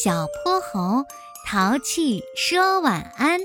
[0.00, 1.04] 小泼猴
[1.44, 3.40] 淘气说晚安。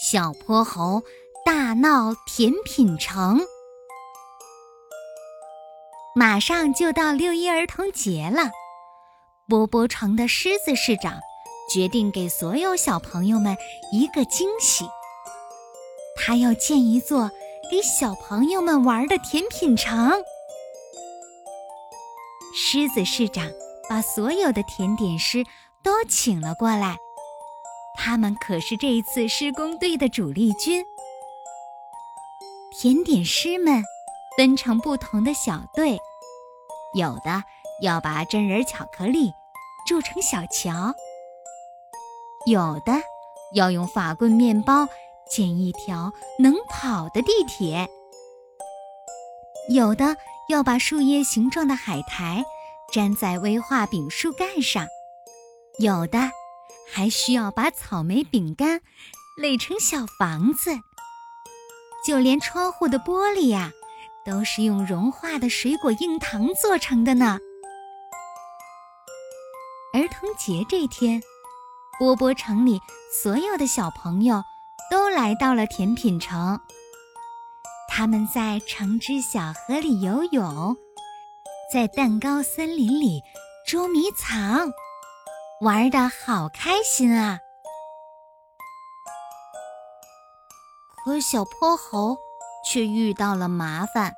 [0.00, 1.02] 小泼猴
[1.44, 3.42] 大闹甜品城，
[6.16, 8.50] 马上就到六一儿童节了。
[9.50, 11.20] 波波城的狮子市长
[11.70, 13.54] 决定给所有小朋友们
[13.92, 14.86] 一个惊喜，
[16.16, 17.30] 他要建一座
[17.70, 20.10] 给小朋友们玩的甜品城。
[22.54, 23.46] 狮子市长。
[23.88, 25.44] 把所有的甜点师
[25.82, 26.96] 都请了过来，
[27.96, 30.84] 他们可是这一次施工队的主力军。
[32.72, 33.82] 甜点师们
[34.36, 35.98] 分成不同的小队，
[36.94, 37.44] 有的
[37.82, 39.32] 要把真人巧克力
[39.86, 40.92] 铸成小桥，
[42.46, 42.92] 有的
[43.54, 44.88] 要用法棍面包
[45.30, 47.88] 建一条能跑的地铁，
[49.68, 50.16] 有的
[50.48, 52.44] 要把树叶形状的海苔。
[52.94, 54.86] 粘在威化饼树干上，
[55.80, 56.30] 有的
[56.92, 58.80] 还需要把草莓饼干
[59.36, 60.70] 垒成小房子，
[62.06, 63.72] 就连窗户的玻璃呀，
[64.24, 67.40] 都是用融化的水果硬糖做成的呢。
[69.92, 71.20] 儿童节这天，
[71.98, 72.80] 波波城里
[73.22, 74.40] 所有的小朋友
[74.88, 76.60] 都来到了甜品城，
[77.88, 80.76] 他们在橙汁小河里游泳。
[81.74, 83.20] 在蛋糕森林里
[83.66, 84.70] 捉迷藏，
[85.60, 87.40] 玩的好开心啊！
[91.04, 92.16] 可小泼猴
[92.64, 94.14] 却遇到了麻烦。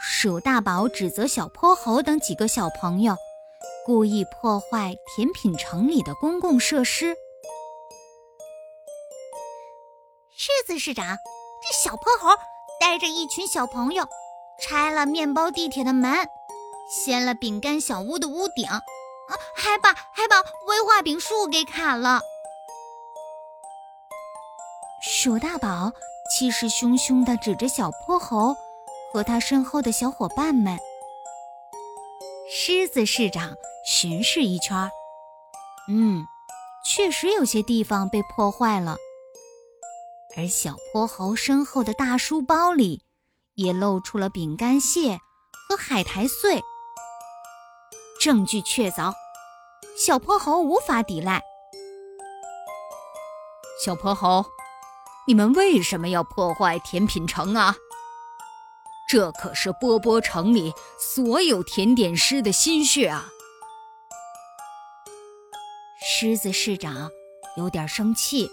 [0.00, 3.16] 鼠大宝指责小泼猴等几个小朋友
[3.84, 7.16] 故意破坏甜品城里的公共设施。
[10.32, 11.16] 柿子市长，
[11.60, 12.28] 这小泼猴
[12.78, 14.06] 带着一群小朋友。
[14.60, 16.28] 拆了面包地铁的门，
[16.88, 18.82] 掀了饼干小屋的屋顶，啊，
[19.56, 20.36] 还把还把
[20.66, 22.20] 威化饼树给砍了。
[25.02, 25.92] 鼠大宝
[26.30, 28.54] 气势汹汹地指着小泼猴
[29.12, 30.78] 和他身后的小伙伴们。
[32.52, 33.54] 狮子市长
[33.86, 34.90] 巡视一圈，
[35.88, 36.24] 嗯，
[36.84, 38.96] 确实有些地方被破坏了，
[40.36, 43.02] 而小泼猴身后的大书包里。
[43.54, 45.20] 也露出了饼干屑
[45.68, 46.62] 和海苔碎，
[48.20, 49.12] 证据确凿，
[49.96, 51.42] 小泼猴无法抵赖。
[53.84, 54.44] 小泼猴，
[55.26, 57.74] 你们为什么要破坏甜品城啊？
[59.08, 63.28] 这可是波波城里所有甜点师的心血啊！
[66.00, 67.10] 狮子市长
[67.56, 68.48] 有点生气。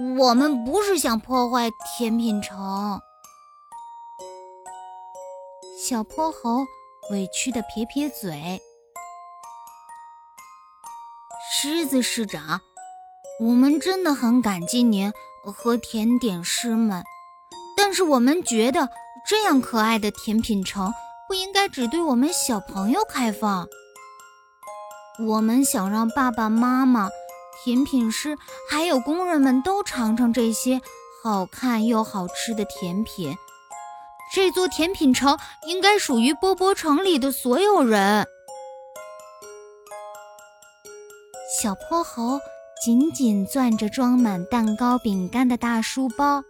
[0.00, 3.00] 我们不是想破坏甜品城，
[5.76, 6.64] 小泼猴
[7.10, 8.62] 委屈的撇撇嘴。
[11.50, 12.60] 狮子市长，
[13.40, 17.02] 我们真的很感激您和甜点师们，
[17.76, 18.88] 但是我们觉得
[19.26, 20.92] 这样可爱的甜品城
[21.26, 23.66] 不应该只对我们小朋友开放。
[25.26, 27.08] 我们想让爸爸妈妈。
[27.64, 28.36] 甜品师
[28.70, 30.80] 还有工人们都尝尝这些
[31.22, 33.36] 好看又好吃的甜品。
[34.32, 38.26] 这座甜品城应该属于波波城里的所有人。
[41.60, 42.38] 小泼猴
[42.84, 46.42] 紧紧攥着装满蛋糕饼干的大书包。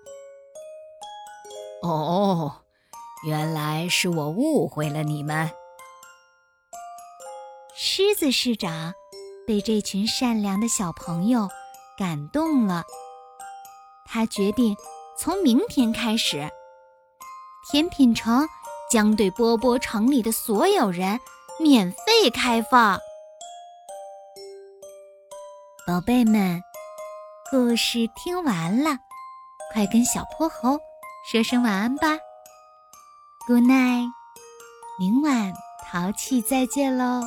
[1.82, 2.52] 哦，
[3.24, 5.50] 原来是我误会了你们。
[7.74, 8.92] 狮子市长。
[9.48, 11.48] 被这群善良的小朋友
[11.96, 12.84] 感动了，
[14.04, 14.76] 他决定
[15.16, 16.50] 从明天开始，
[17.70, 18.46] 甜品城
[18.90, 21.18] 将对波波城里的所有人
[21.58, 22.98] 免费开放。
[25.86, 26.60] 宝贝们，
[27.50, 28.98] 故事听完了，
[29.72, 30.78] 快跟小泼猴
[31.32, 32.18] 说声晚安吧
[33.46, 34.10] ，Good night，
[34.98, 35.54] 明晚
[35.90, 37.22] 淘气再见喽。